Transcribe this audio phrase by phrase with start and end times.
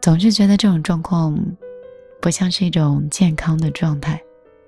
[0.00, 1.38] 总是觉得这种状况
[2.22, 4.20] 不像是一种健康的状态，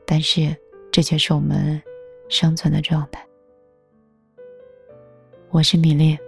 [0.04, 0.54] 但是
[0.90, 1.82] 这却是我们
[2.28, 3.26] 生存的状态。
[5.48, 6.18] 我是米粒，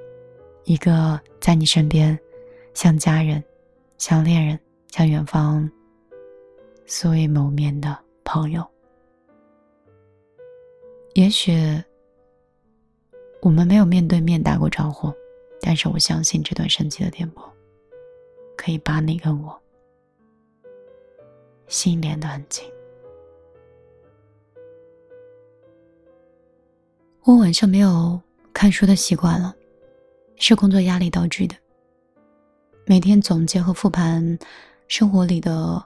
[0.64, 2.18] 一个在你身边，
[2.72, 3.44] 像家人、
[3.98, 4.58] 像恋人、
[4.90, 5.70] 像远方
[6.86, 8.66] 素未谋面的朋友。
[11.12, 11.52] 也许
[13.42, 15.12] 我们没有面对面打过招呼，
[15.60, 17.53] 但是我相信这段神奇的电波。
[18.56, 19.60] 可以把你跟我
[21.68, 22.64] 心连得很紧。
[27.22, 28.20] 我晚上没有
[28.52, 29.54] 看书的习惯了，
[30.36, 31.56] 是工作压力导致的。
[32.86, 34.38] 每天总结和复盘
[34.88, 35.82] 生活里的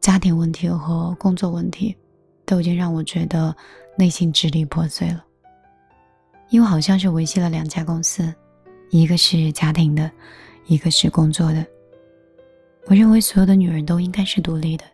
[0.00, 1.96] 家庭问题和工作问题，
[2.44, 3.54] 都已经让我觉得
[3.96, 5.24] 内心支离破碎了。
[6.50, 8.34] 因为好像是维系了两家公司，
[8.90, 10.10] 一个是家庭的。
[10.66, 11.64] 一个是工作的。
[12.86, 14.84] 我认为所有的女人都应该是独立的，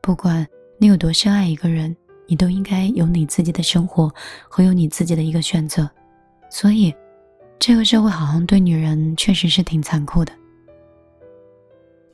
[0.00, 0.46] 不管
[0.78, 1.94] 你有多深爱一个人，
[2.26, 4.12] 你都应该有你自己的生活
[4.48, 5.88] 和有你自己的一个选择。
[6.48, 6.94] 所以，
[7.58, 10.32] 这个社会好像对女人确实是挺残酷的，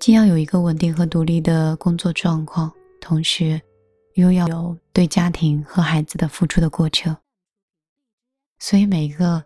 [0.00, 3.60] 既要有一个稳定和独立的工作状况，同时
[4.14, 7.16] 又要有对家庭和孩子的付出的过程。
[8.58, 9.40] 所以，每一个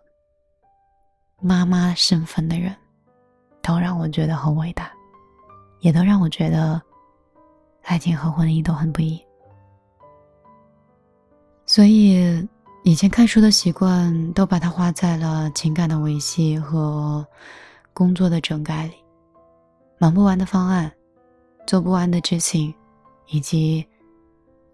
[1.39, 2.75] 妈妈身份的人。
[3.61, 4.91] 都让我觉得很伟大，
[5.79, 6.81] 也都让我觉得
[7.83, 9.21] 爱情和婚姻都很不易。
[11.65, 12.47] 所以
[12.83, 17.25] 以前看书的习惯都把它花在了情感的维系和
[17.93, 18.93] 工作的整改里，
[19.97, 20.91] 忙不完的方案，
[21.67, 22.73] 做不完的执行，
[23.27, 23.87] 以及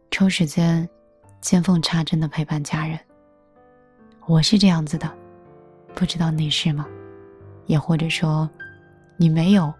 [0.09, 0.89] 抽时间
[1.41, 2.97] 见缝插针的陪伴家人。
[4.25, 5.13] 我是这样子的，
[5.94, 6.88] 不知道你是吗？
[7.66, 8.49] 也或者说。
[9.17, 9.73] 你没有，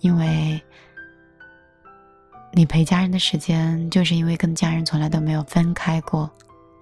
[0.00, 0.60] 因为
[2.52, 6.30] 你陪家人的时间，就是因为跟家人从来都没有分开过，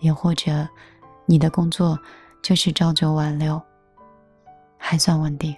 [0.01, 0.69] 也或者
[1.27, 1.99] 你的工作
[2.43, 3.61] 就是朝九晚六，
[4.79, 5.55] 还算稳定。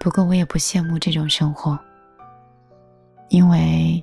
[0.00, 1.78] 不过我也不羡慕这种生活，
[3.28, 4.02] 因为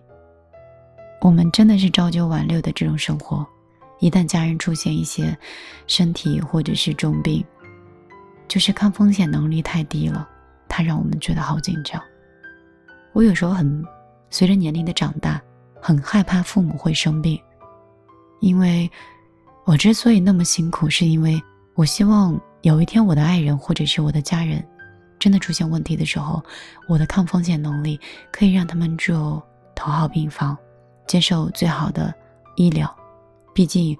[1.22, 3.46] 我们真的是朝九晚六的这种生活，
[4.00, 5.38] 一旦家人出现一些
[5.88, 7.44] 身体或者是重病。
[8.50, 10.28] 就是抗风险能力太低了，
[10.68, 12.02] 它让我们觉得好紧张。
[13.14, 13.86] 我有时候很，
[14.30, 15.42] 随着年龄的长大，
[15.80, 17.40] 很害怕父母会生病，
[18.42, 18.90] 因为
[19.66, 21.42] 我之所以那么辛苦，是因为
[21.76, 24.66] 我希望有一天我的爱人或者是我的家人，
[25.20, 26.44] 真的出现问题的时候，
[26.88, 28.00] 我的抗风险能力
[28.32, 29.42] 可以让他们住
[29.76, 30.58] 头号病房，
[31.08, 32.14] 接受最好的
[32.56, 32.94] 医疗。
[33.54, 33.96] 毕竟，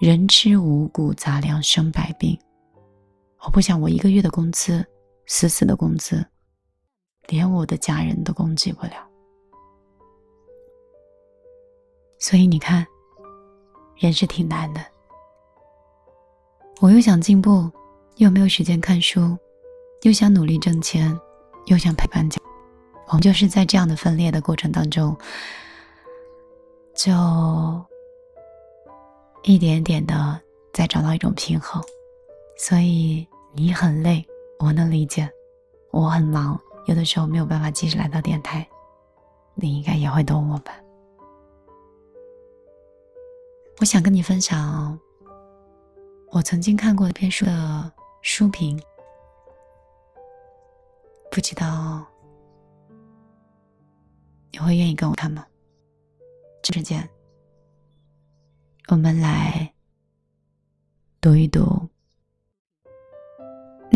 [0.00, 2.38] 人吃五谷杂粮，生百病。
[3.44, 4.84] 我不想我一个月的工资，
[5.26, 6.24] 死死的工资，
[7.28, 9.06] 连我的家人都供给不了。
[12.18, 12.86] 所以你看，
[13.96, 14.80] 人是挺难的。
[16.80, 17.70] 我又想进步，
[18.16, 19.36] 又没有时间看书，
[20.02, 21.16] 又想努力挣钱，
[21.66, 22.40] 又想陪伴家。
[23.08, 25.16] 我们就是在这样的分裂的过程当中，
[26.94, 27.12] 就
[29.44, 30.40] 一点点的
[30.72, 31.80] 在找到一种平衡。
[32.56, 33.26] 所以。
[33.58, 34.22] 你很累，
[34.58, 35.26] 我能理解。
[35.90, 38.68] 我很忙，有的时候没有办法及时来到电台，
[39.54, 40.78] 你应该也会懂我吧？
[43.80, 44.98] 我想跟你分享
[46.32, 47.90] 我曾经看过的篇书的
[48.20, 48.78] 书评，
[51.30, 52.06] 不知道
[54.52, 55.46] 你会愿意跟我看吗？
[56.62, 57.08] 这时间，
[58.88, 59.72] 我们来
[61.22, 61.88] 读一读。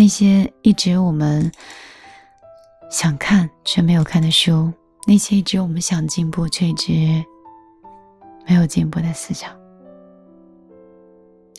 [0.01, 1.53] 那些一直我们
[2.91, 4.73] 想看却没有看的书，
[5.07, 6.91] 那些一直我们想进步却一直
[8.47, 9.51] 没有进步的思想，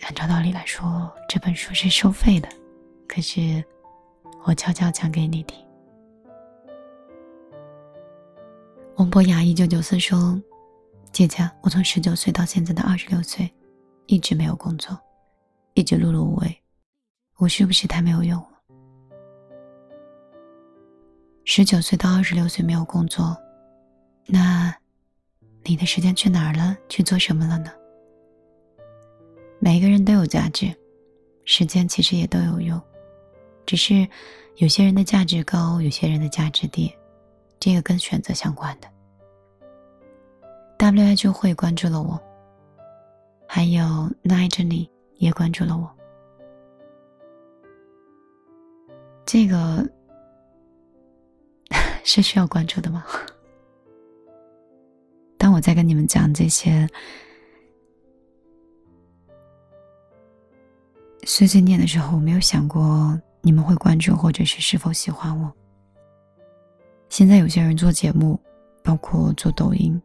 [0.01, 2.50] 按照道理来说，这本书是收费的，
[3.07, 3.63] 可是
[4.44, 5.63] 我悄悄讲给你听。
[8.95, 10.42] 王博雅一九九四说
[11.13, 13.54] ：“姐姐，我从十九岁到现在的二十六岁，
[14.07, 15.00] 一直没有工作，
[15.75, 16.57] 一直碌碌无为。”
[17.41, 18.47] 我是不是太没有用了？
[21.43, 23.35] 十九岁到二十六岁没有工作，
[24.27, 24.71] 那
[25.63, 26.77] 你的时间去哪儿了？
[26.88, 27.71] 去做什么了呢？
[29.59, 30.71] 每个人都有价值，
[31.43, 32.79] 时间其实也都有用，
[33.65, 34.07] 只是
[34.57, 36.95] 有些人的价值高，有些人的价值低，
[37.59, 38.88] 这个跟选择相关的。
[40.77, 42.21] W I 就会关注了我，
[43.47, 43.83] 还有
[44.23, 45.89] Night 你也关注了我。
[49.31, 49.89] 这个
[52.04, 53.06] 是需要关注的吗？
[55.39, 56.86] 当我在跟你们讲这些
[61.24, 65.50] 碎碎念的时候，我没有想过你们会关注，或者是是否喜欢我。
[67.07, 68.38] 现在有些人做节目，
[68.84, 69.98] 包括做抖音，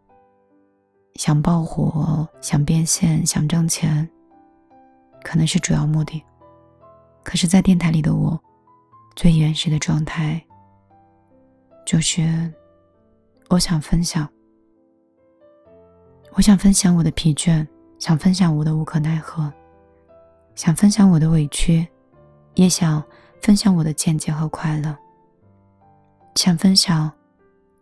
[1.16, 4.08] 想爆火、想变现、想挣钱，
[5.24, 6.22] 可能是主要目的。
[7.24, 8.40] 可是，在电台里的我，
[9.16, 10.40] 最原始的状态，
[11.86, 12.52] 就是
[13.48, 14.28] 我想分享。
[16.34, 17.66] 我想分享我的疲倦，
[17.98, 19.50] 想分享我的无可奈何，
[20.54, 21.88] 想分享我的委屈，
[22.56, 23.02] 也想
[23.40, 24.94] 分享我的见解和快乐。
[26.34, 27.10] 想分享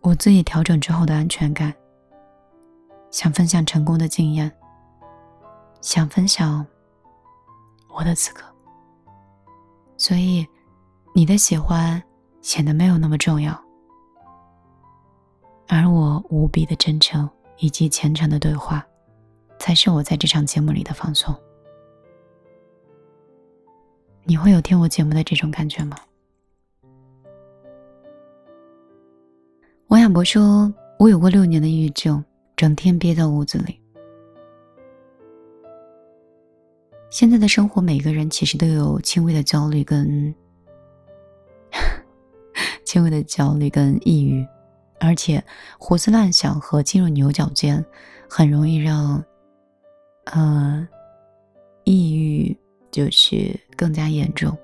[0.03, 1.75] 我自己调整之后的安全感，
[3.11, 4.51] 想分享成功的经验，
[5.81, 6.65] 想分享
[7.93, 8.45] 我的此刻。
[9.97, 10.47] 所以，
[11.15, 12.03] 你的喜欢
[12.43, 13.59] 显得没有那么重要，
[15.69, 17.27] 而我无比的真诚。
[17.59, 18.85] 以及虔诚的对话，
[19.61, 21.33] 才是我在这场节目里的放松。
[24.25, 25.97] 你会有听我节目的这种感觉吗？
[29.87, 32.23] 王亚博说：“我有过六年的抑郁症，
[32.57, 33.81] 整天憋在屋子里。
[37.09, 40.35] 现在的生活，每个人其实都有轻微的焦虑跟
[42.85, 44.47] 轻微的焦虑跟抑郁。”
[45.01, 45.43] 而且
[45.77, 47.85] 胡思乱想和进入牛角尖，
[48.31, 49.23] 很容易让，
[50.27, 50.89] 呃，
[51.83, 52.57] 抑郁
[52.91, 54.57] 就是更加严重。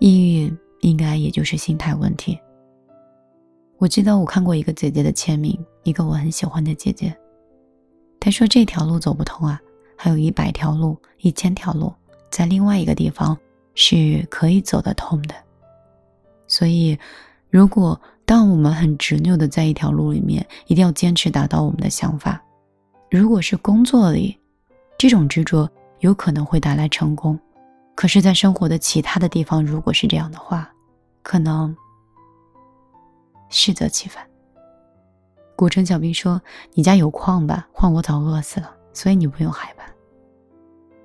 [0.00, 2.36] 抑郁应该也就是心态问题。
[3.78, 7.14] 我记得我看过一个姐姐的签名，一个我很喜欢的姐姐，
[8.18, 9.60] 她说这条路走不通啊，
[9.94, 11.92] 还有一百条路、一千条路，
[12.28, 13.38] 在另外一个地方
[13.74, 15.34] 是可以走得通的。
[16.50, 16.98] 所以，
[17.48, 22.42] 如果当我们很执拗的在一条路里面，一定要坚持达到我们的想法。
[23.08, 24.36] 如果是工作里，
[24.98, 25.70] 这种执着
[26.00, 27.38] 有可能会带来成功；
[27.94, 30.68] 可是，在生活的其他的地方，如果是这样的话，
[31.22, 31.74] 可能
[33.48, 34.26] 适得其反。
[35.54, 36.42] 古城小兵说
[36.74, 37.68] ：“你家有矿吧？
[37.72, 39.84] 换我早饿死了，所以你不用害怕。”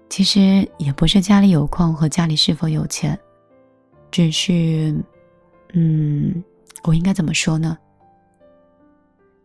[0.09, 3.19] 其实也不是家里有矿和家里是否有钱，
[4.11, 4.95] 只是，
[5.73, 6.43] 嗯。
[6.83, 7.75] 我应该怎么说呢？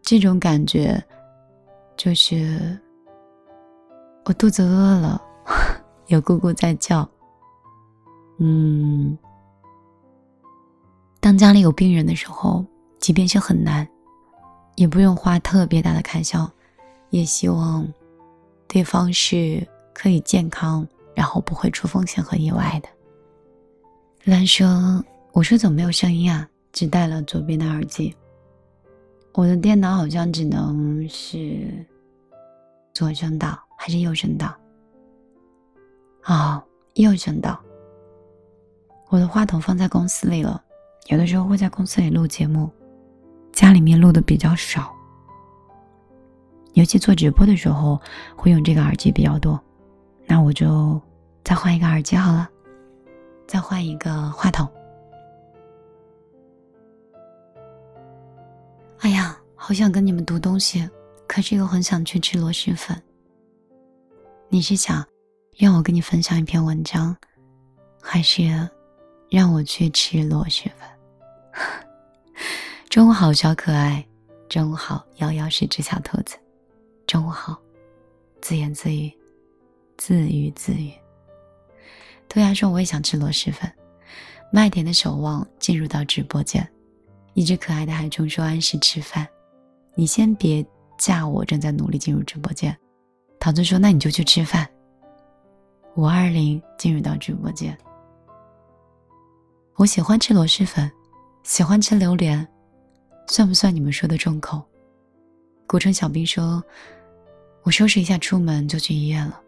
[0.03, 1.03] 这种感觉，
[1.97, 2.79] 就是
[4.27, 5.23] 我肚子饿了，
[6.09, 7.09] 有姑姑在叫。
[8.37, 9.17] 嗯，
[11.19, 12.63] 当家里有病人的时候，
[12.99, 13.89] 即便是很难，
[14.77, 16.47] 也不用花特别大的开销，
[17.09, 17.91] 也希望
[18.69, 22.89] 对方是可以健康，然后不会出风险和意外的。
[24.25, 25.03] 兰说
[25.33, 28.15] ：“我说怎么没有声音啊？”只戴了左边的耳机，
[29.35, 31.85] 我的电脑好像只能是
[32.95, 34.55] 左声道还是右声道？
[36.27, 36.63] 哦，
[36.95, 37.61] 右声道。
[39.09, 40.63] 我的话筒放在公司里了，
[41.09, 42.71] 有的时候会在公司里录节目，
[43.53, 44.95] 家里面录的比较少，
[46.75, 48.01] 尤其做直播的时候
[48.37, 49.61] 会用这个耳机比较多，
[50.25, 51.01] 那我就
[51.43, 52.49] 再换一个耳机好了，
[53.49, 54.69] 再换一个话筒。
[59.71, 60.91] 好想跟你们读东西，
[61.29, 63.01] 可是又很想去吃螺蛳粉。
[64.49, 65.07] 你是想
[65.57, 67.17] 让我跟你分享一篇文章，
[68.03, 68.43] 还是
[69.31, 70.89] 让我去吃螺蛳粉？
[72.91, 74.05] 中午好，小可爱。
[74.49, 76.37] 中午好，瑶瑶是只小兔子。
[77.07, 77.57] 中午好，
[78.43, 79.17] 自言自语，
[79.97, 80.93] 自娱自语。
[82.29, 83.73] 兔牙说：“我也想吃螺蛳粉。”
[84.53, 86.69] 麦田的守望进入到直播间。
[87.35, 89.25] 一只可爱的海虫说：“按时吃饭，
[89.95, 90.65] 你先别
[90.99, 92.77] 嫁我，正在努力进入直播间。”
[93.41, 94.69] 桃子说：“那你就去吃饭。”
[95.97, 97.77] 五二零进入到直播间。
[99.77, 100.91] 我喜欢吃螺蛳粉，
[101.43, 102.47] 喜欢吃榴莲，
[103.27, 104.63] 算不算你们说的重口？
[105.67, 106.63] 古城小兵说
[107.65, 109.41] ：“我收拾一下出门就去医院了。”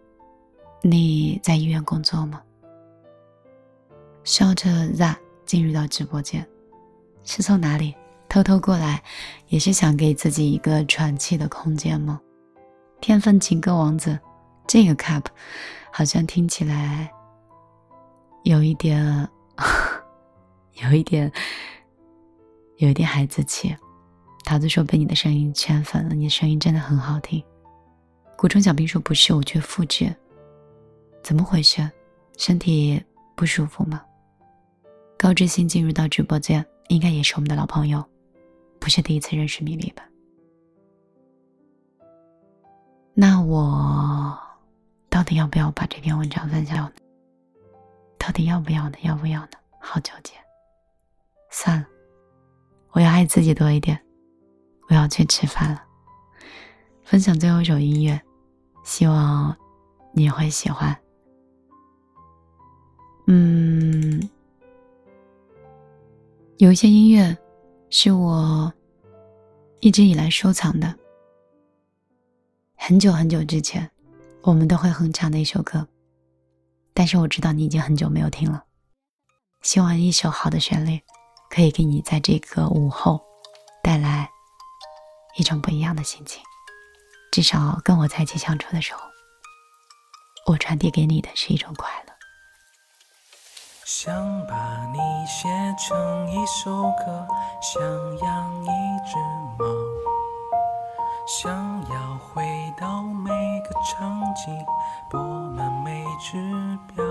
[0.83, 2.43] 你在医院工作吗
[4.25, 4.57] ？Short
[4.97, 6.47] that 进入到直播间。
[7.25, 7.95] 是从哪里
[8.33, 9.03] 偷偷过来，
[9.49, 12.19] 也是想给自己一个喘气的空间吗？
[12.99, 14.19] 天分情歌王子，
[14.67, 15.27] 这个 cup
[15.93, 17.13] 好像听起来
[18.45, 19.29] 有一点，
[20.83, 21.31] 有一点，
[22.79, 23.77] 有一点孩子气。
[24.47, 27.45] 桃子说被你的声音圈粉了，你的声音真的很好听。
[28.39, 30.11] 古城小兵说不是，我去复制，
[31.23, 31.87] 怎么回事？
[32.39, 33.05] 身体
[33.37, 34.03] 不舒服吗？
[35.19, 38.03] 高知新进入到直播间，应该也是我们的老朋友，
[38.83, 40.03] 不是第一次认识米粒吧？
[43.15, 44.37] 那我
[45.09, 46.93] 到底要不要把这篇文章分享呢？
[48.19, 48.99] 到底要不要呢？
[49.03, 49.53] 要不要呢？
[49.79, 50.35] 好纠结。
[51.49, 51.87] 算了，
[52.91, 53.97] 我要爱自己多一点。
[54.89, 55.85] 我要去吃饭了。
[57.05, 58.21] 分享最后一首音乐，
[58.83, 59.57] 希望
[60.13, 60.99] 你会喜欢。
[63.29, 64.29] 嗯，
[66.57, 67.39] 有一些音乐
[67.95, 68.73] 是我
[69.81, 70.99] 一直以来收藏的，
[72.75, 73.89] 很久很久之前
[74.41, 75.87] 我们都会哼唱的一首歌，
[76.95, 78.65] 但是我知道你已经很久没有听了。
[79.61, 80.99] 希望一首好的旋律
[81.51, 83.21] 可以给你在这个午后
[83.83, 84.27] 带来
[85.37, 86.43] 一种不一样的心情，
[87.31, 89.03] 至少跟我在一起相处的时候，
[90.47, 92.12] 我传递给你的是一种快乐。
[93.85, 94.15] 想
[94.47, 94.55] 把
[94.93, 97.27] 你写成一首歌，
[97.61, 97.83] 想
[98.19, 98.69] 养一
[99.05, 99.17] 只
[99.59, 99.67] 猫，
[101.27, 101.53] 想
[101.91, 103.31] 要回到每
[103.63, 104.57] 个场景，
[105.11, 107.05] 拨满每只表。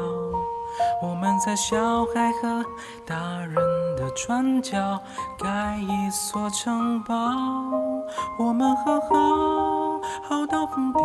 [1.01, 1.77] 我们在小
[2.13, 2.63] 孩和
[3.05, 3.55] 大人
[3.97, 4.97] 的转角
[5.37, 7.15] 盖一座城堡，
[8.39, 11.01] 我们和好，好到疯掉。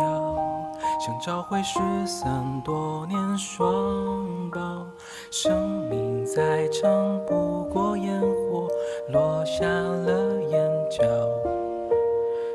[1.07, 3.65] 想找回失散多年双
[4.51, 4.85] 胞，
[5.31, 8.67] 生命再长不过烟火
[9.07, 10.59] 落下了眼
[10.89, 11.05] 角，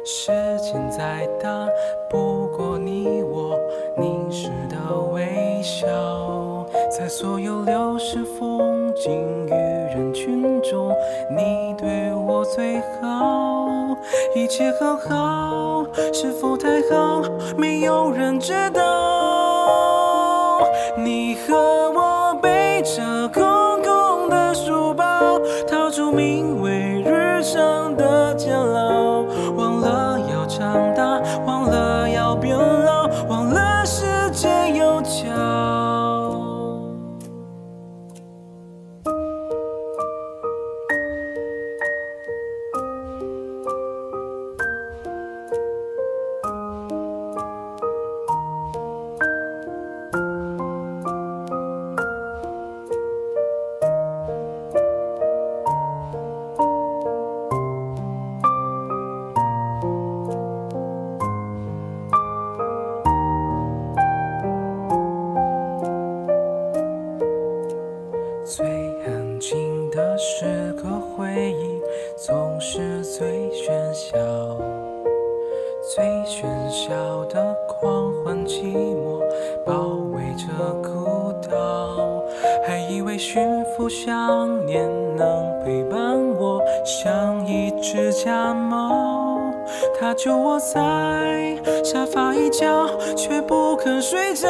[0.05, 0.31] 时
[0.61, 1.67] 间再大
[2.11, 3.59] 不过你我
[3.97, 5.87] 凝视的微笑，
[6.91, 10.95] 在所有流逝风景与人群中，
[11.35, 13.52] 你对我最好。
[14.35, 17.23] 一切好好，是否太好？
[17.57, 20.67] 没有人知道。
[20.97, 21.82] 你和
[83.43, 85.27] 以为驯服想念能
[85.65, 89.37] 陪伴我，像一只假猫，
[89.99, 94.49] 它就窝在沙发一角，却不肯睡觉。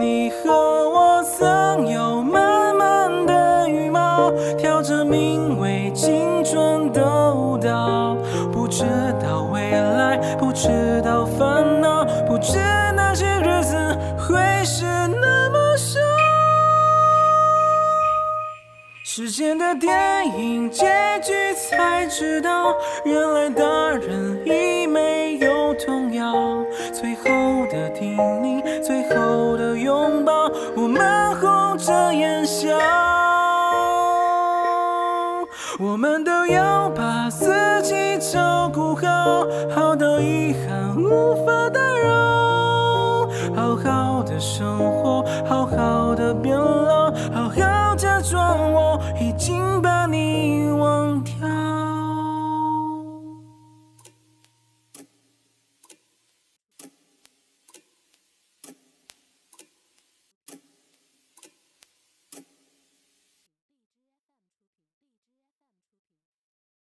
[0.00, 0.52] 你和
[0.90, 8.16] 我曾有满满的羽毛，跳着名为青春的舞蹈，
[8.52, 8.84] 不知
[9.20, 12.58] 道未来，不知道烦恼，不知
[12.94, 13.76] 那些日子
[14.16, 14.84] 会是
[15.20, 15.29] 那
[19.22, 20.86] 时间的电影结
[21.22, 22.74] 局才知道，
[23.04, 26.64] 原来大人已没有童谣。
[26.90, 27.26] 最后
[27.70, 32.70] 的叮咛，最后的拥抱，我们红着眼笑。
[35.78, 43.28] 我们都要把自己照顾好，好到遗憾无法打扰。
[43.54, 48.99] 好好的生活，好好的变老，好好假装我